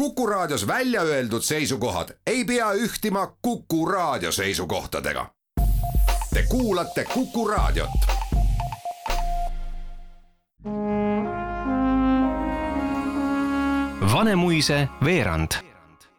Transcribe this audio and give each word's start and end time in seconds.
Kuku 0.00 0.26
Raadios 0.26 0.66
välja 0.66 1.02
öeldud 1.02 1.42
seisukohad 1.42 2.08
ei 2.26 2.44
pea 2.44 2.72
ühtima 2.72 3.36
Kuku 3.42 3.86
Raadio 3.86 4.32
seisukohtadega. 4.32 5.30
Te 6.34 6.42
kuulate 6.48 7.04
Kuku 7.04 7.48
Raadiot. 7.48 7.90
Vanemuise 14.12 14.88
veerand 15.04 15.50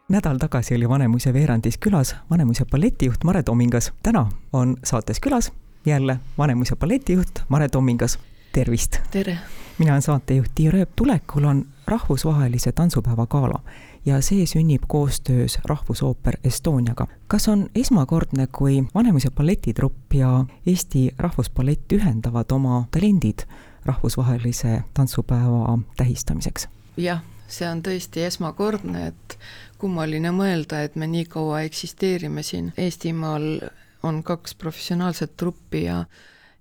nädal 0.08 0.38
tagasi 0.38 0.74
oli 0.74 0.88
Vanemuise 0.88 1.32
veerandis 1.32 1.78
külas 1.78 2.16
Vanemuise 2.30 2.64
balletijuht 2.64 3.24
Mare 3.24 3.42
Tomingas. 3.42 3.92
täna 4.02 4.28
on 4.52 4.76
saates 4.84 5.20
külas 5.20 5.52
jälle 5.86 6.16
Vanemuise 6.38 6.76
balletijuht 6.76 7.30
Mare 7.48 7.68
Tomingas. 7.68 8.18
tervist! 8.52 8.96
tere! 9.10 9.38
mina 9.78 9.92
olen 9.92 10.02
saatejuht 10.02 10.50
Tiia 10.54 10.70
Rööp, 10.70 10.90
tulekul 10.96 11.44
on 11.44 11.66
rahvusvahelise 11.92 12.72
tantsupäeva 12.72 13.26
gala 13.26 13.60
ja 14.06 14.20
see 14.24 14.46
sünnib 14.46 14.82
koostöös 14.88 15.58
Rahvusooper 15.64 16.36
Estoniaga. 16.44 17.06
kas 17.26 17.48
on 17.48 17.68
esmakordne, 17.74 18.46
kui 18.52 18.84
Vanemuise 18.94 19.30
balletitrupp 19.30 20.14
ja 20.14 20.44
Eesti 20.66 21.10
Rahvusballett 21.18 21.92
ühendavad 21.92 22.52
oma 22.52 22.84
talendid 22.90 23.46
rahvusvahelise 23.84 24.82
tantsupäeva 24.94 25.78
tähistamiseks? 25.96 26.68
jah, 26.96 27.22
see 27.48 27.68
on 27.68 27.82
tõesti 27.82 28.24
esmakordne, 28.26 29.06
et 29.12 29.38
kummaline 29.78 30.32
mõelda, 30.32 30.82
et 30.82 30.96
me 30.96 31.06
nii 31.06 31.24
kaua 31.28 31.62
eksisteerime 31.68 32.42
siin 32.42 32.72
Eestimaal, 32.76 33.68
on 34.02 34.22
kaks 34.22 34.54
professionaalset 34.54 35.36
truppi 35.36 35.84
ja 35.84 36.04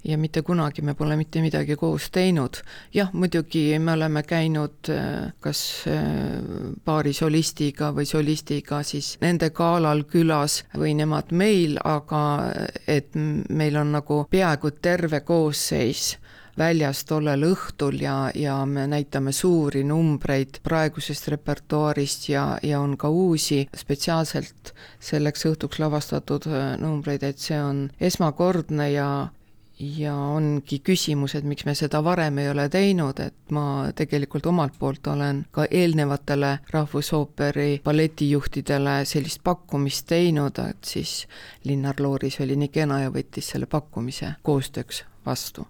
ja 0.04 0.18
mitte 0.18 0.42
kunagi 0.42 0.82
me 0.82 0.94
pole 0.94 1.16
mitte 1.16 1.42
midagi 1.42 1.76
koos 1.76 2.10
teinud. 2.12 2.62
jah, 2.94 3.14
muidugi 3.14 3.80
me 3.80 3.92
oleme 3.92 4.24
käinud 4.24 4.90
äh, 4.90 5.34
kas 5.40 5.84
äh, 5.88 6.04
paari 6.86 7.14
solistiga 7.14 7.92
või 7.96 8.06
solistiga 8.06 8.84
siis 8.84 9.18
nende 9.22 9.50
galal 9.50 10.04
külas 10.04 10.64
või 10.78 10.96
nemad 10.98 11.32
meil, 11.32 11.78
aga 11.84 12.24
et 12.88 13.16
meil 13.50 13.78
on 13.78 13.92
nagu 13.92 14.26
peaaegu 14.32 14.72
terve 14.82 15.22
koosseis 15.22 16.18
väljas 16.58 17.06
tollel 17.06 17.46
õhtul 17.48 18.02
ja, 18.02 18.16
ja 18.36 18.58
me 18.66 18.86
näitame 18.88 19.32
suuri 19.32 19.84
numbreid 19.88 20.60
praegusest 20.64 21.28
repertuaarist 21.32 22.30
ja, 22.30 22.46
ja 22.64 22.82
on 22.82 22.98
ka 22.98 23.10
uusi 23.10 23.64
spetsiaalselt 23.78 24.74
selleks 25.00 25.46
õhtuks 25.50 25.80
lavastatud 25.80 26.48
äh, 26.52 26.74
numbreid, 26.82 27.24
et 27.24 27.40
see 27.40 27.60
on 27.62 27.86
esmakordne 28.00 28.92
ja, 28.92 29.12
ja 29.82 30.16
ongi 30.16 30.80
küsimus, 30.80 31.36
et 31.36 31.46
miks 31.48 31.66
me 31.66 31.74
seda 31.78 32.02
varem 32.04 32.38
ei 32.42 32.50
ole 32.52 32.68
teinud, 32.70 33.20
et 33.20 33.54
ma 33.56 33.92
tegelikult 33.96 34.46
omalt 34.52 34.78
poolt 34.80 35.08
olen 35.08 35.44
ka 35.52 35.66
eelnevatele 35.66 36.52
Rahvusooperi 36.72 37.82
balletijuhtidele 37.84 39.02
sellist 39.06 39.42
pakkumist 39.44 40.08
teinud, 40.12 40.60
et 40.70 40.86
siis 40.86 41.26
Linnar 41.64 42.00
Looris 42.00 42.40
oli 42.46 42.58
nii 42.60 42.72
kena 42.74 43.02
ja 43.06 43.14
võttis 43.14 43.54
selle 43.54 43.66
pakkumise 43.66 44.36
koostööks 44.44 45.04
vastu. 45.26 45.68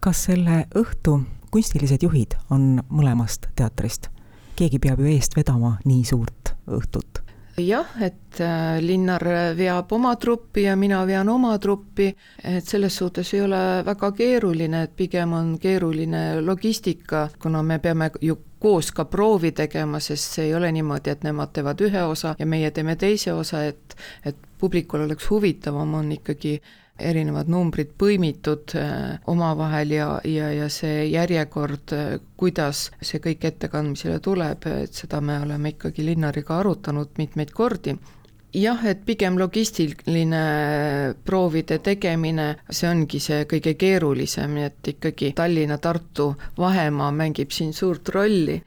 kas 0.00 0.24
selle 0.28 0.66
õhtu 0.76 1.20
kunstilised 1.50 2.02
juhid 2.02 2.36
on 2.50 2.82
mõlemast 2.90 3.48
teatrist? 3.56 4.10
keegi 4.56 4.78
peab 4.78 5.00
ju 5.00 5.10
eest 5.10 5.36
vedama 5.36 5.78
nii 5.84 6.04
suurt 6.04 6.54
õhtut 6.66 7.13
jah, 7.56 7.86
et 8.02 8.40
äh, 8.40 8.80
Linnar 8.82 9.22
veab 9.56 9.92
oma 9.92 10.14
truppi 10.16 10.64
ja 10.66 10.76
mina 10.76 11.04
vean 11.06 11.28
oma 11.28 11.58
truppi, 11.58 12.08
et 12.42 12.66
selles 12.66 12.96
suhtes 12.96 13.34
ei 13.34 13.44
ole 13.44 13.60
väga 13.86 14.10
keeruline, 14.12 14.82
et 14.82 14.96
pigem 14.96 15.32
on 15.32 15.54
keeruline 15.62 16.40
logistika, 16.42 17.28
kuna 17.38 17.62
me 17.62 17.78
peame 17.78 18.10
ju 18.20 18.38
koos 18.58 18.90
ka 18.96 19.04
proovi 19.04 19.52
tegema, 19.52 20.00
sest 20.00 20.38
see 20.38 20.48
ei 20.48 20.54
ole 20.56 20.72
niimoodi, 20.72 21.12
et 21.12 21.24
nemad 21.26 21.52
teevad 21.52 21.82
ühe 21.84 22.06
osa 22.08 22.34
ja 22.38 22.46
meie 22.46 22.70
teeme 22.70 22.96
teise 22.96 23.32
osa, 23.32 23.64
et 23.64 23.96
et 24.24 24.36
publikul 24.58 25.04
oleks 25.04 25.28
huvitavam, 25.30 25.94
on 25.94 26.12
ikkagi 26.12 26.60
erinevad 26.98 27.48
numbrid 27.50 27.94
põimitud 27.98 28.74
äh, 28.78 29.18
omavahel 29.30 29.94
ja, 29.96 30.08
ja, 30.24 30.50
ja 30.54 30.68
see 30.70 31.08
järjekord, 31.10 31.94
äh, 31.96 32.18
kuidas 32.36 32.88
see 33.02 33.22
kõik 33.24 33.48
ettekandmisele 33.50 34.20
tuleb, 34.22 34.66
et 34.70 34.94
seda 34.94 35.20
me 35.20 35.40
oleme 35.42 35.74
ikkagi 35.74 36.06
Linnariga 36.06 36.60
arutanud 36.62 37.18
mitmeid 37.18 37.50
kordi 37.54 37.96
jah, 38.54 38.84
et 38.86 39.02
pigem 39.06 39.38
logistiline 39.38 40.42
proovide 41.26 41.80
tegemine, 41.82 42.46
see 42.70 42.88
ongi 42.88 43.20
see 43.22 43.42
kõige 43.50 43.74
keerulisem, 43.78 44.54
nii 44.54 44.68
et 44.68 44.92
ikkagi 44.94 45.32
Tallinna-Tartu 45.36 46.28
vahemaa 46.58 47.10
mängib 47.12 47.50
siin 47.50 47.72
suurt 47.74 48.08
rolli. 48.14 48.62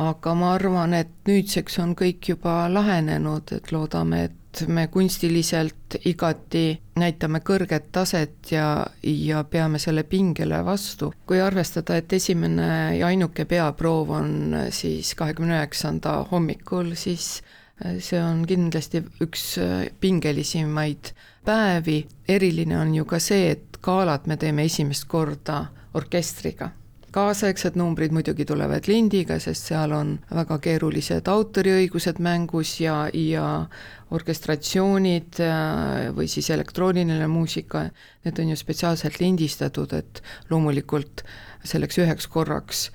aga 0.00 0.34
ma 0.38 0.52
arvan, 0.54 0.94
et 0.94 1.08
nüüdseks 1.26 1.78
on 1.82 1.96
kõik 1.98 2.28
juba 2.28 2.68
lahenenud, 2.70 3.50
et 3.52 3.72
loodame, 3.72 4.22
et 4.24 4.39
me 4.66 4.86
kunstiliselt 4.90 5.96
igati 6.04 6.80
näitame 6.98 7.40
kõrget 7.46 7.90
taset 7.92 8.50
ja, 8.52 8.86
ja 9.02 9.44
peame 9.44 9.78
selle 9.78 10.02
pingele 10.02 10.64
vastu. 10.64 11.12
kui 11.26 11.40
arvestada, 11.40 11.96
et 11.96 12.12
esimene 12.12 12.98
ja 12.98 13.06
ainuke 13.06 13.44
peaproov 13.44 14.10
on 14.10 14.56
siis 14.74 15.14
kahekümne 15.14 15.60
üheksanda 15.60 16.16
hommikul, 16.32 16.94
siis 16.94 17.42
äh, 17.84 17.98
see 17.98 18.22
on 18.22 18.44
kindlasti 18.46 19.04
üks 19.22 19.46
äh, 19.62 19.86
pingelisemaid 20.00 21.14
päevi, 21.44 22.02
eriline 22.28 22.78
on 22.78 22.94
ju 22.94 23.04
ka 23.04 23.22
see, 23.22 23.54
et 23.54 23.80
galat 23.82 24.26
me 24.26 24.36
teeme 24.36 24.66
esimest 24.68 25.08
korda 25.08 25.64
orkestriga 25.94 26.70
kaasaegsed 27.14 27.76
numbrid 27.78 28.14
muidugi 28.14 28.44
tulevad 28.48 28.86
lindiga, 28.90 29.38
sest 29.42 29.70
seal 29.70 29.92
on 29.96 30.14
väga 30.30 30.58
keerulised 30.62 31.28
autoriõigused 31.30 32.20
mängus 32.22 32.76
ja, 32.80 33.02
ja 33.14 33.66
orkestratsioonid 34.14 35.42
äh, 35.44 36.08
või 36.16 36.30
siis 36.30 36.50
elektrooniline 36.54 37.28
muusika, 37.30 37.88
need 38.24 38.42
on 38.42 38.54
ju 38.54 38.58
spetsiaalselt 38.58 39.20
lindistatud, 39.22 39.94
et 39.98 40.22
loomulikult 40.50 41.24
selleks 41.64 42.00
üheks 42.02 42.30
korraks 42.30 42.88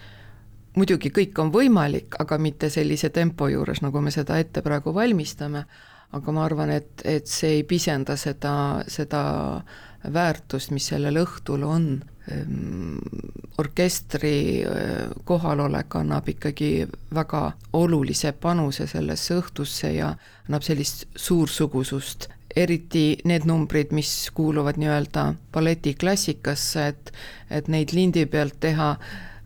muidugi 0.75 1.11
kõik 1.13 1.39
on 1.39 1.51
võimalik, 1.53 2.15
aga 2.19 2.37
mitte 2.41 2.69
sellise 2.73 3.09
tempo 3.15 3.47
juures, 3.51 3.81
nagu 3.85 4.01
me 4.03 4.11
seda 4.11 4.39
ette 4.41 4.63
praegu 4.65 4.93
valmistame, 4.95 5.65
aga 6.15 6.35
ma 6.35 6.45
arvan, 6.45 6.71
et, 6.75 7.03
et 7.07 7.27
see 7.27 7.59
ei 7.59 7.63
pisenda 7.67 8.15
seda, 8.19 8.83
seda 8.91 9.23
väärtust, 10.13 10.71
mis 10.71 10.87
sellel 10.91 11.19
õhtul 11.21 11.65
on. 11.67 11.89
Ehm, 12.31 12.97
orkestri 13.61 14.63
eh, 14.65 15.11
kohalolek 15.23 15.95
annab 15.95 16.29
ikkagi 16.29 16.87
väga 17.13 17.43
olulise 17.73 18.31
panuse 18.33 18.87
sellesse 18.89 19.37
õhtusse 19.39 19.91
ja 19.93 20.15
annab 20.47 20.65
sellist 20.65 21.05
suursugusust, 21.15 22.29
eriti 22.55 23.19
need 23.29 23.45
numbrid, 23.45 23.93
mis 23.93 24.31
kuuluvad 24.33 24.79
nii-öelda 24.81 25.33
balletiklassikasse, 25.53 26.87
et 26.87 27.13
et 27.49 27.67
neid 27.69 27.93
lindi 27.93 28.25
pealt 28.25 28.57
teha 28.59 28.95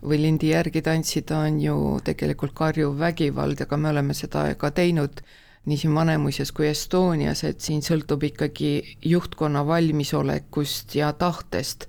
või 0.02 0.22
lindi 0.22 0.54
järgi 0.54 0.82
tantsida 0.82 1.42
on 1.44 1.60
ju 1.60 1.76
tegelikult 2.04 2.54
karjuv 2.56 2.96
vägivald, 2.98 3.60
aga 3.60 3.76
me 3.76 3.90
oleme 3.92 4.16
seda 4.16 4.46
ka 4.56 4.70
teinud 4.72 5.20
nii 5.66 5.76
siin 5.76 5.94
Vanemuises 5.94 6.52
kui 6.52 6.68
Estonias, 6.68 7.44
et 7.44 7.60
siin 7.60 7.82
sõltub 7.82 8.22
ikkagi 8.24 8.96
juhtkonna 9.04 9.66
valmisolekust 9.66 10.94
ja 10.94 11.12
tahtest 11.12 11.86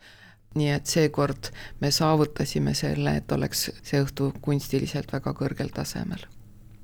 nii 0.56 0.70
et 0.70 0.86
seekord 0.86 1.52
me 1.80 1.92
saavutasime 1.92 2.74
selle, 2.74 3.16
et 3.18 3.31
oleks 3.31 3.70
see 3.84 4.04
õhtu 4.04 4.31
kunstiliselt 4.42 5.14
väga 5.14 5.34
kõrgel 5.38 5.72
tasemel. 5.74 6.26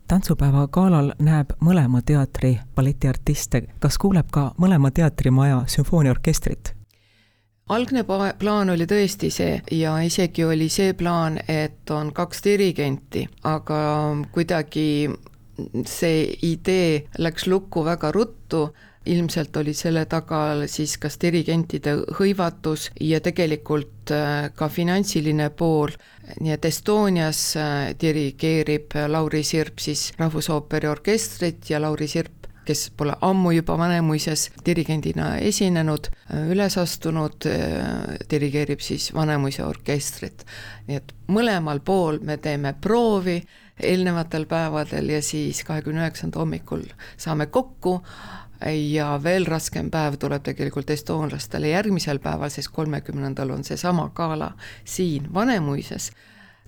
tantsupäeva 0.08 0.68
galal 0.72 1.12
näeb 1.20 1.52
mõlema 1.60 2.02
teatri 2.02 2.60
balletiartiste, 2.76 3.62
kas 3.80 3.98
kuuleb 3.98 4.32
ka 4.32 4.52
mõlema 4.58 4.92
teatrimaja 4.92 5.64
sümfooniaorkestrit? 5.68 6.74
algne 7.70 8.06
plaan 8.40 8.70
oli 8.70 8.86
tõesti 8.88 9.30
see 9.32 9.62
ja 9.72 9.98
isegi 10.00 10.46
oli 10.46 10.70
see 10.70 10.94
plaan, 10.94 11.40
et 11.48 11.90
on 11.92 12.14
kaks 12.14 12.44
dirigenti, 12.44 13.28
aga 13.44 13.80
kuidagi 14.32 15.10
see 15.86 16.28
idee 16.46 17.08
läks 17.18 17.48
lukku 17.48 17.86
väga 17.86 18.12
ruttu 18.12 18.68
ilmselt 19.08 19.58
oli 19.58 19.74
selle 19.74 20.06
taga 20.10 20.42
siis 20.70 20.98
kas 21.02 21.18
dirigentide 21.22 21.96
hõivatus 22.20 22.90
ja 23.02 23.20
tegelikult 23.24 24.12
äh, 24.14 24.50
ka 24.56 24.70
finantsiline 24.72 25.50
pool, 25.58 25.94
nii 26.42 26.56
et 26.56 26.66
Estonias 26.68 27.42
äh, 27.60 27.94
dirigeerib 28.00 28.98
Lauri 29.08 29.44
Sirp 29.48 29.80
siis 29.84 30.12
Rahvusooperi 30.20 30.90
orkestrit 30.92 31.70
ja 31.72 31.82
Lauri 31.82 32.10
Sirp 32.12 32.34
kes 32.68 32.90
pole 33.00 33.14
ammu 33.24 33.54
juba 33.56 33.78
Vanemuises 33.80 34.50
dirigendina 34.66 35.38
esinenud, 35.40 36.10
äh, 36.12 36.50
üles 36.52 36.76
astunud, 36.82 37.48
dirigeerib 38.30 38.84
siis 38.84 39.14
Vanemuise 39.16 39.64
orkestrit. 39.64 40.44
nii 40.88 41.00
et 41.00 41.16
mõlemal 41.32 41.80
pool 41.80 42.20
me 42.24 42.38
teeme 42.38 42.76
proovi 42.82 43.40
eelnevatel 43.84 44.46
päevadel 44.46 45.10
ja 45.10 45.22
siis 45.22 45.64
kahekümne 45.64 46.02
üheksanda 46.02 46.40
hommikul 46.40 46.84
saame 47.18 47.46
kokku, 47.46 48.02
ja 48.66 49.20
veel 49.24 49.46
raskem 49.46 49.92
päev 49.92 50.18
tuleb 50.20 50.44
tegelikult 50.44 50.90
estoonlastele 50.90 51.70
järgmisel 51.70 52.20
päeval, 52.20 52.50
sest 52.50 52.72
kolmekümnendal 52.74 53.50
on 53.54 53.64
seesama 53.64 54.10
gala 54.16 54.54
siin 54.86 55.34
Vanemuises. 55.34 56.12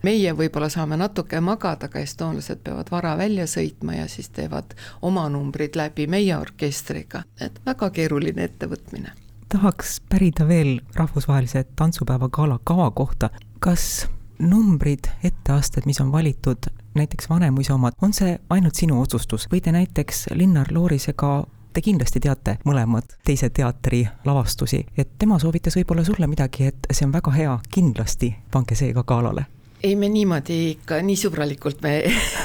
meie 0.04 0.32
võib-olla 0.32 0.70
saame 0.72 0.96
natuke 0.98 1.42
magada, 1.44 1.90
aga 1.90 2.00
estoonlased 2.00 2.62
peavad 2.64 2.88
vara 2.92 3.18
välja 3.18 3.44
sõitma 3.52 3.98
ja 3.98 4.08
siis 4.08 4.30
teevad 4.30 4.72
oma 5.02 5.26
numbrid 5.30 5.76
läbi 5.76 6.08
meie 6.08 6.38
orkestriga, 6.38 7.24
et 7.42 7.60
väga 7.66 7.90
keeruline 7.90 8.44
ettevõtmine. 8.44 9.12
tahaks 9.50 10.00
pärida 10.10 10.48
veel 10.48 10.80
rahvusvahelise 10.96 11.66
tantsupäeva 11.76 12.30
gala 12.30 12.60
kava 12.64 12.92
kohta, 12.92 13.30
kas 13.60 14.08
numbrid, 14.40 15.10
etteasted, 15.24 15.86
mis 15.86 16.02
on 16.02 16.12
valitud, 16.12 16.72
näiteks 16.96 17.30
Vanemuise 17.30 17.74
omad, 17.74 17.94
on 18.02 18.14
see 18.14 18.40
ainult 18.50 18.76
sinu 18.76 19.02
otsustus? 19.02 19.48
Või 19.52 19.62
te 19.62 19.72
näiteks 19.72 20.28
Linnar 20.34 20.72
Loorisega 20.72 21.44
te 21.74 21.82
kindlasti 21.82 22.20
teate 22.20 22.58
mõlemad 22.66 23.16
teise 23.26 23.50
teatri 23.50 24.02
lavastusi, 24.26 24.86
et 24.98 25.16
tema 25.20 25.40
soovitas 25.40 25.78
võib-olla 25.78 26.04
sulle 26.04 26.28
midagi, 26.28 26.72
et 26.72 26.92
see 26.92 27.06
on 27.06 27.14
väga 27.14 27.36
hea, 27.36 27.56
kindlasti 27.72 28.34
pange 28.52 28.76
see 28.80 28.94
ka 28.94 29.04
galale 29.04 29.46
ei, 29.84 29.96
me 29.96 30.10
niimoodi 30.12 30.58
ikka, 30.74 31.00
nii 31.06 31.16
sõbralikult 31.20 31.82
me 31.84 31.94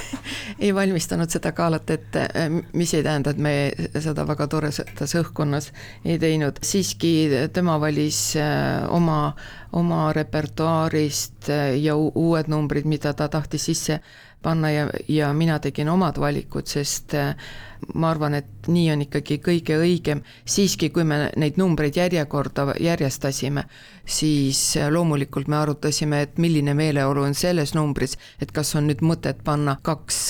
ei 0.64 0.70
valmistanud 0.74 1.30
seda 1.30 1.50
galat 1.56 1.90
ette, 1.90 2.26
mis 2.78 2.94
ei 2.94 3.02
tähenda, 3.02 3.34
et 3.34 3.40
me 3.42 3.54
seda 4.02 4.26
väga 4.28 4.46
toredas 4.50 4.80
õhkkonnas 5.18 5.70
ei 6.04 6.18
teinud, 6.22 6.60
siiski 6.62 7.14
tema 7.54 7.78
valis 7.82 8.20
äh, 8.38 8.84
oma, 8.94 9.34
oma 9.74 10.12
repertuaarist 10.12 11.48
äh, 11.50 11.74
ja 11.82 11.96
uued 11.96 12.48
numbrid, 12.48 12.86
mida 12.86 13.12
ta 13.12 13.28
tahtis 13.28 13.66
sisse 13.70 14.00
panna 14.42 14.70
ja, 14.70 14.88
ja 15.08 15.32
mina 15.32 15.56
tegin 15.58 15.88
omad 15.88 16.20
valikud, 16.20 16.68
sest 16.68 17.14
äh, 17.18 17.32
ma 17.94 18.10
arvan, 18.12 18.36
et 18.38 18.68
nii 18.70 18.84
on 18.92 19.02
ikkagi 19.06 19.40
kõige 19.42 19.78
õigem, 19.80 20.20
siiski 20.44 20.90
kui 20.94 21.04
me 21.08 21.30
neid 21.40 21.58
numbreid 21.58 21.96
järjekorda 21.98 22.76
järjestasime, 22.80 23.64
siis 24.06 24.60
äh, 24.78 24.90
loomulikult 24.94 25.50
me 25.50 25.58
arutasime, 25.58 26.22
et 26.28 26.38
milline 26.38 26.76
meeleolu 26.78 27.24
on 27.26 27.34
selles 27.34 27.74
numbris, 27.74 28.18
et 28.38 28.52
kas 28.54 28.74
on 28.78 28.86
nüüd 28.90 29.02
mõtet 29.02 29.42
panna 29.44 29.78
kaks 29.82 30.20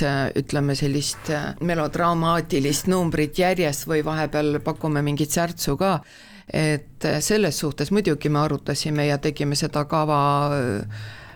ütleme 0.40 0.78
sellist 0.78 1.32
melodramaatilist 1.60 2.88
numbrit 2.88 3.38
järjest 3.44 3.90
või 3.90 4.04
vahepeal 4.06 4.62
pakume 4.64 5.02
mingit 5.04 5.34
särtsu 5.34 5.76
ka, 5.76 5.98
et 6.52 7.06
selles 7.20 7.58
suhtes 7.58 7.90
muidugi 7.90 8.28
me 8.28 8.38
arutasime 8.44 9.06
ja 9.06 9.18
tegime 9.18 9.56
seda 9.56 9.84
kava 9.88 10.20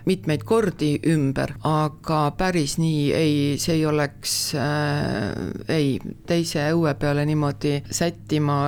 mitmeid 0.05 0.43
kordi 0.47 0.93
ümber, 1.11 1.53
aga 1.67 2.21
päris 2.37 2.77
nii 2.79 3.03
ei, 3.15 3.35
see 3.61 3.79
ei 3.79 3.85
oleks 3.89 4.35
äh,, 4.55 5.33
ei, 5.69 5.99
teise 6.27 6.69
õue 6.75 6.93
peale 6.99 7.25
niimoodi 7.29 7.79
sättima 7.91 8.59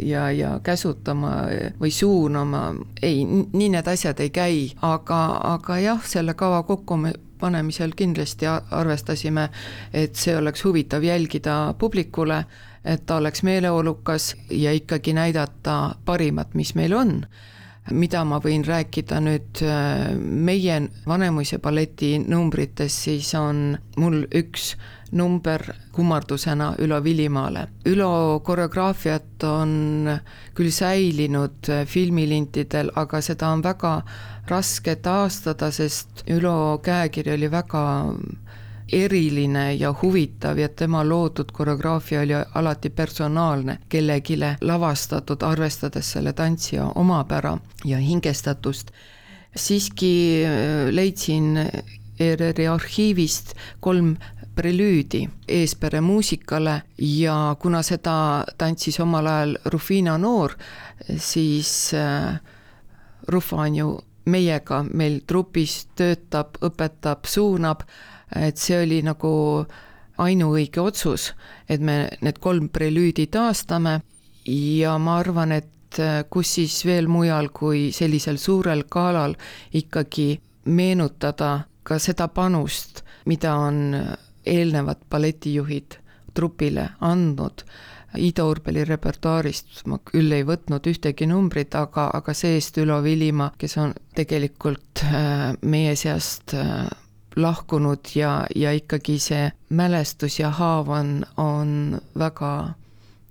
ja, 0.00 0.28
ja 0.30 0.54
käsutama 0.62 1.34
või 1.80 1.92
suunama, 1.94 2.68
ei, 3.02 3.24
nii 3.26 3.72
need 3.76 3.92
asjad 3.92 4.20
ei 4.22 4.30
käi, 4.34 4.56
aga, 4.82 5.20
aga 5.56 5.78
jah, 5.82 6.02
selle 6.06 6.34
kava 6.38 6.62
kokku 6.68 6.96
me 6.96 7.14
panemisel 7.42 7.94
kindlasti 7.98 8.46
arvestasime, 8.46 9.48
et 9.92 10.18
see 10.18 10.36
oleks 10.38 10.62
huvitav 10.64 11.02
jälgida 11.02 11.74
publikule, 11.78 12.44
et 12.84 13.02
ta 13.06 13.18
oleks 13.18 13.42
meeleolukas 13.46 14.32
ja 14.50 14.72
ikkagi 14.74 15.14
näidata 15.18 15.96
parimat, 16.04 16.54
mis 16.54 16.74
meil 16.78 16.94
on 16.94 17.16
mida 17.90 18.22
ma 18.24 18.38
võin 18.42 18.62
rääkida 18.64 19.18
nüüd 19.24 19.62
äh, 19.66 20.12
meie 20.16 20.78
Vanemuise 21.06 21.58
balleti 21.58 22.14
numbrites, 22.22 22.94
siis 23.08 23.32
on 23.34 23.72
mul 23.98 24.22
üks 24.38 24.76
number 25.12 25.64
kummardusena 25.92 26.72
Ülo 26.80 27.02
Villimaale. 27.04 27.66
Ülo 27.90 28.40
koreograafiat 28.44 29.44
on 29.44 30.08
küll 30.54 30.70
säilinud 30.70 31.68
äh, 31.68 31.84
filmilintidel, 31.86 32.92
aga 32.94 33.20
seda 33.20 33.50
on 33.52 33.64
väga 33.66 33.98
raske 34.48 34.96
taastada, 35.02 35.72
sest 35.74 36.24
Ülo 36.30 36.78
käekiri 36.84 37.34
oli 37.34 37.50
väga 37.50 37.84
eriline 38.92 39.74
ja 39.74 39.94
huvitav 40.02 40.58
ja 40.58 40.68
tema 40.68 41.04
loodud 41.08 41.52
koreograafia 41.52 42.20
oli 42.20 42.34
alati 42.54 42.90
personaalne, 42.90 43.78
kellelegi 43.88 44.38
lavastatud, 44.60 45.42
arvestades 45.42 46.12
selle 46.12 46.32
tantsija 46.32 46.86
omapära 46.94 47.58
ja 47.84 47.98
hingestatust. 47.98 48.90
siiski 49.56 50.44
äh, 50.44 50.88
leidsin 50.90 51.58
ERR-i 52.18 52.66
arhiivist 52.66 53.54
kolm 53.80 54.16
prelüüdi 54.54 55.28
Eespere 55.48 56.00
muusikale 56.00 56.82
ja 56.98 57.56
kuna 57.58 57.82
seda 57.82 58.44
tantsis 58.58 59.00
omal 59.00 59.26
ajal 59.26 59.56
Rufina 59.64 60.18
Noor, 60.18 60.52
siis 61.16 61.94
äh, 61.94 62.40
Rufa 63.28 63.56
on 63.56 63.76
ju 63.76 63.98
meiega 64.24 64.82
meil 64.92 65.20
trupis, 65.26 65.86
töötab, 65.98 66.58
õpetab, 66.62 67.26
suunab 67.26 67.82
et 68.36 68.58
see 68.58 68.82
oli 68.82 69.02
nagu 69.02 69.32
ainuõige 70.22 70.80
otsus, 70.80 71.32
et 71.68 71.80
me 71.80 72.08
need 72.20 72.38
kolm 72.40 72.68
prelüüdi 72.68 73.26
taastame 73.32 74.00
ja 74.46 74.96
ma 74.98 75.18
arvan, 75.22 75.52
et 75.52 76.00
äh, 76.00 76.24
kus 76.30 76.56
siis 76.58 76.82
veel 76.86 77.08
mujal 77.08 77.50
kui 77.54 77.90
sellisel 77.92 78.38
suurel 78.38 78.84
galal 78.90 79.36
ikkagi 79.72 80.34
meenutada 80.64 81.62
ka 81.82 81.98
seda 81.98 82.28
panust, 82.28 83.02
mida 83.26 83.54
on 83.58 83.96
eelnevad 84.46 85.02
balletijuhid 85.10 85.98
trupile 86.34 86.88
andnud. 87.00 87.64
Ida 88.12 88.44
Urbeli 88.44 88.84
repertuaarist 88.84 89.86
ma 89.88 89.96
küll 90.04 90.34
ei 90.36 90.44
võtnud 90.44 90.84
ühtegi 90.90 91.24
numbrit, 91.30 91.72
aga, 91.74 92.10
aga 92.12 92.34
see-eest 92.36 92.76
Ülo 92.82 92.98
Villimaa, 93.04 93.54
kes 93.58 93.78
on 93.80 93.94
tegelikult 94.16 95.00
äh, 95.06 95.54
meie 95.64 95.94
seast 95.96 96.52
äh, 96.58 96.84
lahkunud 97.36 98.12
ja, 98.14 98.46
ja 98.56 98.72
ikkagi 98.72 99.18
see 99.22 99.50
mälestus 99.70 100.38
ja 100.40 100.50
haav 100.50 100.88
on, 100.92 101.24
on 101.36 102.00
väga 102.18 102.52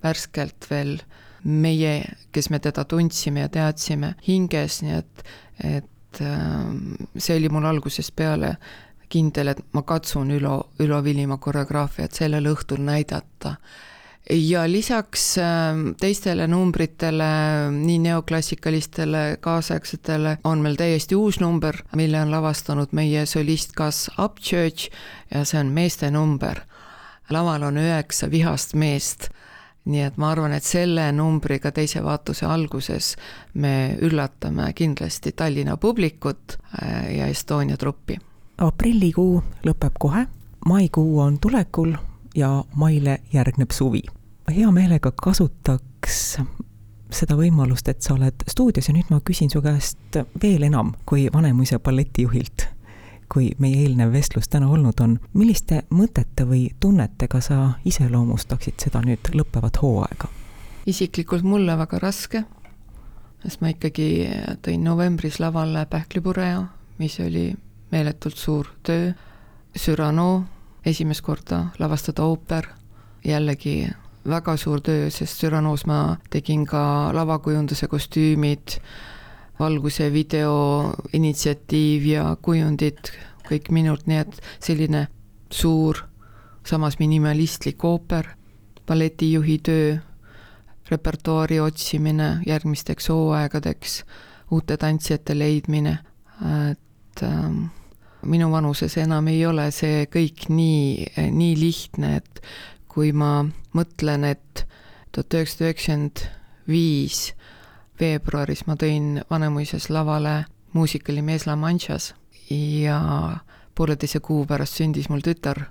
värskelt 0.04 0.68
veel 0.70 0.98
meie, 1.44 2.04
kes 2.32 2.50
me 2.50 2.60
teda 2.60 2.86
tundsime 2.86 3.46
ja 3.46 3.50
teadsime, 3.50 4.16
hinges, 4.28 4.82
nii 4.86 4.98
et, 4.98 5.24
et 5.64 6.22
ähm, 6.22 6.96
see 7.18 7.38
oli 7.38 7.50
mul 7.50 7.66
algusest 7.66 8.16
peale 8.16 8.56
kindel, 9.12 9.52
et 9.52 9.62
ma 9.74 9.84
katsun 9.88 10.32
Ülo, 10.32 10.58
Ülo 10.80 11.02
Villimaa 11.04 11.42
koreograafiat 11.42 12.16
sellel 12.16 12.48
õhtul 12.54 12.84
näidata 12.86 13.56
ja 14.30 14.72
lisaks 14.72 15.38
ähm, 15.38 15.92
teistele 16.00 16.48
numbritele, 16.48 17.24
nii 17.72 18.00
neoklassikalistele, 18.00 19.38
kaasaegsetele, 19.42 20.38
on 20.44 20.62
meil 20.62 20.76
täiesti 20.80 21.16
uus 21.16 21.40
number, 21.40 21.78
mille 21.96 22.22
on 22.22 22.32
lavastanud 22.32 22.94
meie 22.96 23.26
solist 23.26 23.76
Gus 23.78 24.10
Upchurch 24.20 24.92
ja 25.34 25.46
see 25.46 25.60
on 25.60 25.74
meeste 25.74 26.12
number. 26.12 26.62
laval 27.32 27.64
on 27.64 27.78
üheksa 27.78 28.28
vihast 28.32 28.74
meest 28.76 29.30
nii 29.86 30.02
et 30.04 30.18
ma 30.18 30.32
arvan, 30.32 30.54
et 30.54 30.64
selle 30.64 31.08
numbriga 31.16 31.72
teise 31.72 32.04
vaatuse 32.04 32.46
alguses 32.46 33.16
me 33.54 33.98
üllatame 34.02 34.74
kindlasti 34.78 35.32
Tallinna 35.32 35.78
publikut 35.78 36.58
äh, 36.84 37.16
ja 37.18 37.28
Estonia 37.28 37.78
truppi. 37.78 38.20
aprillikuu 38.58 39.44
lõpeb 39.66 39.98
kohe, 40.00 40.26
maikuu 40.66 41.20
on 41.20 41.40
tulekul 41.40 41.96
ja 42.36 42.64
maile 42.76 43.22
järgneb 43.34 43.72
suvi. 43.72 44.02
hea 44.52 44.72
meelega 44.72 45.12
kasutaks 45.12 46.38
seda 47.12 47.36
võimalust, 47.36 47.90
et 47.92 48.02
sa 48.02 48.16
oled 48.16 48.44
stuudios 48.50 48.88
ja 48.88 48.96
nüüd 48.96 49.10
ma 49.12 49.20
küsin 49.26 49.52
su 49.52 49.62
käest 49.64 50.20
veel 50.42 50.64
enam 50.64 50.94
kui 51.06 51.28
Vanemuise 51.34 51.80
balletijuhilt, 51.80 52.68
kui 53.32 53.52
meie 53.60 53.84
eelnev 53.86 54.14
vestlus 54.14 54.48
täna 54.52 54.70
olnud 54.70 55.00
on. 55.04 55.20
milliste 55.34 55.84
mõtete 55.90 56.48
või 56.48 56.70
tunnetega 56.80 57.42
sa 57.42 57.60
iseloomustaksid 57.86 58.80
seda 58.80 59.04
nüüd 59.06 59.34
lõppevat 59.36 59.82
hooaega? 59.82 60.30
isiklikult 60.86 61.44
mulle 61.44 61.78
väga 61.78 62.00
raske, 62.00 62.44
sest 63.44 63.62
ma 63.62 63.70
ikkagi 63.70 64.08
tõin 64.66 64.84
novembris 64.84 65.40
lavale 65.40 65.86
Pähklipureo, 65.86 66.64
mis 66.98 67.20
oli 67.20 67.52
meeletult 67.92 68.38
suur 68.38 68.72
töö, 68.84 69.12
Cyrano 69.78 70.46
esimest 70.86 71.22
korda 71.22 71.66
lavastada 71.80 72.26
ooper, 72.26 72.68
jällegi 73.26 73.90
väga 74.28 74.56
suur 74.58 74.82
töö, 74.82 75.10
sest 75.10 75.42
Cyranos 75.42 75.86
ma 75.90 76.18
tegin 76.30 76.66
ka 76.66 77.12
lavakujunduse 77.16 77.88
kostüümid, 77.88 78.78
valguse, 79.60 80.10
video, 80.14 80.94
initsiatiiv 81.14 82.06
ja 82.06 82.26
kujundid 82.42 83.12
kõik 83.50 83.72
minult, 83.74 84.08
nii 84.08 84.22
et 84.22 84.40
selline 84.64 85.08
suur, 85.52 86.06
samas 86.66 86.98
minimalistlik 87.02 87.84
ooper, 87.86 88.32
balletijuhi 88.88 89.58
töö, 89.66 89.98
repertuaari 90.92 91.60
otsimine 91.64 92.32
järgmisteks 92.46 93.10
hooaegadeks, 93.10 94.02
uute 94.52 94.78
tantsijate 94.78 95.38
leidmine, 95.38 95.98
et 96.72 97.24
ähm, 97.24 97.70
minu 98.24 98.52
vanuses 98.52 98.98
enam 98.98 99.28
ei 99.28 99.46
ole 99.46 99.70
see 99.72 100.06
kõik 100.12 100.48
nii, 100.50 101.08
nii 101.32 101.56
lihtne, 101.60 102.16
et 102.22 102.42
kui 102.92 103.12
ma 103.16 103.46
mõtlen, 103.74 104.26
et 104.28 104.66
tuhat 105.12 105.40
üheksasada 105.40 105.70
üheksakümmend 105.70 106.26
viis 106.68 107.32
veebruaris 108.02 108.66
ma 108.68 108.78
tõin 108.80 109.22
Vanemuises 109.30 109.90
lavale 109.90 110.46
muusikali 110.74 111.22
Mees 111.22 111.46
La 111.48 111.56
Manchas 111.56 112.14
ja 112.50 113.00
pooleteise 113.76 114.20
kuu 114.20 114.46
pärast 114.46 114.80
sündis 114.80 115.10
mul 115.10 115.22
tütar 115.26 115.68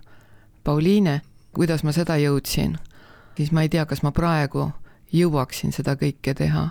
Pauliine. 0.65 1.21
kuidas 1.53 1.83
ma 1.83 1.91
seda 1.93 2.15
jõudsin, 2.15 2.77
siis 3.37 3.51
ma 3.53 3.63
ei 3.63 3.69
tea, 3.69 3.83
kas 3.87 4.05
ma 4.07 4.13
praegu 4.15 4.69
jõuaksin 5.13 5.73
seda 5.73 5.97
kõike 5.99 6.35
teha. 6.35 6.69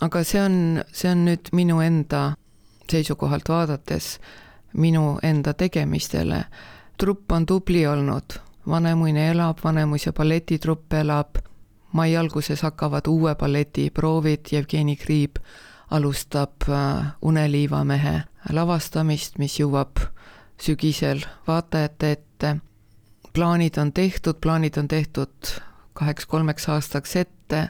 aga 0.00 0.24
see 0.24 0.40
on, 0.42 0.82
see 0.92 1.10
on 1.10 1.24
nüüd 1.24 1.52
minu 1.52 1.80
enda 1.80 2.34
seisukohalt 2.90 3.48
vaadates 3.48 4.18
minu 4.72 5.18
enda 5.22 5.54
tegemistele. 5.54 6.44
trupp 6.98 7.32
on 7.32 7.46
tubli 7.46 7.86
olnud, 7.86 8.38
Vanemuine 8.66 9.30
elab, 9.30 9.58
Vanemuise 9.64 10.12
balletitrupp 10.12 10.92
elab, 10.92 11.36
mai 11.92 12.16
alguses 12.16 12.62
hakkavad 12.62 13.06
uue 13.06 13.34
balleti 13.34 13.90
proovid, 13.90 14.40
Jevgeni 14.52 14.96
Kriib 14.96 15.36
alustab 15.90 16.68
äh, 16.68 17.06
Uneliivamehe 17.22 18.22
lavastamist, 18.52 19.38
mis 19.38 19.58
jõuab 19.60 19.98
sügisel 20.60 21.24
vaatajate 21.46 22.12
ette. 22.12 22.56
plaanid 23.32 23.76
on 23.78 23.92
tehtud, 23.92 24.34
plaanid 24.40 24.76
on 24.76 24.88
tehtud 24.88 25.52
kaheks-kolmeks 25.92 26.68
aastaks 26.68 27.16
ette, 27.16 27.68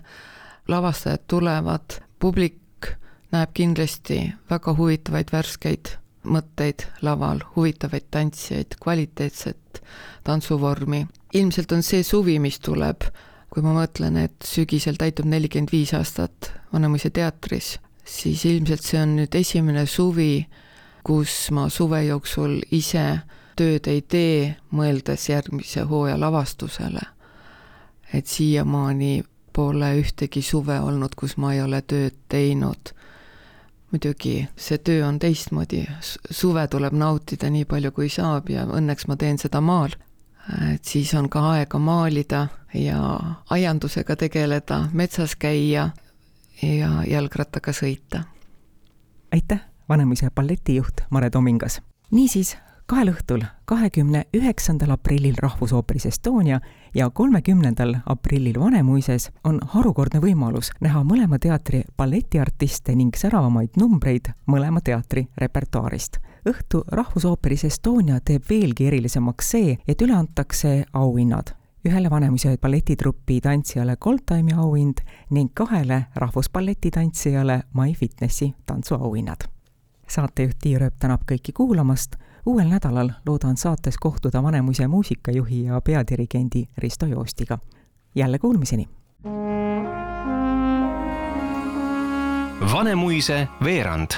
lavastajad 0.68 1.25
tulevad, 1.26 2.02
publik 2.18 2.59
näeb 3.32 3.50
kindlasti 3.54 4.32
väga 4.50 4.75
huvitavaid 4.76 5.32
värskeid 5.32 6.01
mõtteid 6.25 6.87
laval, 7.02 7.43
huvitavaid 7.57 8.07
tantsijaid, 8.11 8.76
kvaliteetset 8.83 9.83
tantsuvormi. 10.25 11.07
ilmselt 11.35 11.73
on 11.73 11.83
see 11.83 12.02
suvi, 12.02 12.38
mis 12.38 12.61
tuleb, 12.61 13.02
kui 13.50 13.62
ma 13.62 13.75
mõtlen, 13.75 14.17
et 14.17 14.45
sügisel 14.45 14.97
täitub 14.97 15.26
nelikümmend 15.26 15.73
viis 15.73 15.95
aastat 15.95 16.52
Vanemuise 16.73 17.11
teatris, 17.11 17.79
siis 18.05 18.45
ilmselt 18.45 18.83
see 18.83 19.00
on 19.00 19.17
nüüd 19.17 19.35
esimene 19.35 19.87
suvi, 19.87 20.47
kus 21.05 21.50
ma 21.50 21.69
suve 21.69 22.05
jooksul 22.05 22.61
ise 22.71 23.23
tööd 23.57 23.88
ei 23.91 24.02
tee, 24.02 24.55
mõeldes 24.73 25.29
järgmise 25.29 25.85
hooaja 25.88 26.21
lavastusele. 26.21 27.02
et 28.12 28.26
siiamaani 28.26 29.25
pole 29.52 29.95
ühtegi 30.00 30.43
suve 30.43 30.81
olnud, 30.81 31.14
kus 31.17 31.37
ma 31.37 31.55
ei 31.55 31.62
ole 31.62 31.81
tööd 31.83 32.17
teinud 32.29 32.93
muidugi 33.93 34.49
see 34.57 34.79
töö 34.79 35.07
on 35.07 35.19
teistmoodi, 35.19 35.85
suve 36.31 36.65
tuleb 36.69 36.95
nautida 36.97 37.51
nii 37.53 37.67
palju, 37.69 37.93
kui 37.93 38.09
saab 38.09 38.49
ja 38.51 38.65
õnneks 38.65 39.07
ma 39.09 39.17
teen 39.21 39.39
seda 39.39 39.61
maal. 39.61 39.95
et 40.75 40.85
siis 40.85 41.15
on 41.15 41.29
ka 41.31 41.41
aega 41.53 41.79
maalida 41.79 42.49
ja 42.75 42.99
aiandusega 43.51 44.17
tegeleda, 44.17 44.89
metsas 44.93 45.37
käia 45.37 45.91
ja 46.63 46.91
jalgrattaga 47.07 47.73
sõita. 47.73 48.25
aitäh, 49.33 49.61
Vanemuise 49.89 50.31
balletijuht 50.31 51.05
Mare 51.11 51.31
Tomingas. 51.31 51.81
niisiis 52.11 52.57
kahel 52.93 53.09
õhtul, 53.09 53.41
kahekümne 53.65 54.27
üheksandal 54.37 54.91
aprillil 54.93 55.39
Rahvusooperis 55.41 56.05
Estonia 56.07 56.59
ja 56.95 57.07
kolmekümnendal 57.11 57.95
aprillil 58.07 58.59
Vanemuises 58.61 59.31
on 59.49 59.61
harukordne 59.73 60.21
võimalus 60.21 60.69
näha 60.85 61.01
mõlema 61.01 61.39
teatri 61.41 61.81
balletiartiste 61.97 62.93
ning 62.93 63.17
säravamaid 63.17 63.79
numbreid 63.81 64.29
mõlema 64.47 64.83
teatri 64.85 65.25
repertuaarist. 65.41 66.19
õhtu 66.45 66.83
Rahvusooperis 66.93 67.65
Estonia 67.65 68.21
teeb 68.21 68.45
veelgi 68.51 68.87
erilisemaks 68.91 69.51
see, 69.51 69.79
et 69.89 70.03
üle 70.03 70.13
antakse 70.13 70.85
auhinnad 70.93 71.55
ühele 71.89 72.11
Vanemuise 72.11 72.59
balletitrupi 72.61 73.41
tantsijale 73.41 73.97
Goldtime'i 73.97 74.53
auhind 74.53 75.01
ning 75.31 75.51
kahele 75.55 76.05
rahvusballeti 76.15 76.91
tantsijale 76.91 77.63
My 77.75 77.95
Fitnessi 77.95 78.55
tantsuauhinnad. 78.67 79.49
saatejuht 80.09 80.59
Tiia 80.61 80.79
Rööp 80.79 81.01
tänab 81.01 81.25
kõiki 81.25 81.57
kuulamast 81.57 82.21
uuel 82.47 82.69
nädalal 82.69 83.11
loodan 83.27 83.57
saates 83.57 83.99
kohtuda 83.99 84.43
Vanemuise 84.43 84.87
muusikajuhi 84.87 85.65
ja 85.65 85.81
peadirigendi 85.81 86.65
Risto 86.79 87.07
Joostiga. 87.07 87.59
jälle 88.15 88.39
kuulmiseni! 88.39 88.89
Vanemuise 92.73 93.49
veerand 93.65 94.11